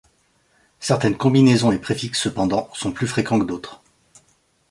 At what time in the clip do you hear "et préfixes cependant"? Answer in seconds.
1.71-2.69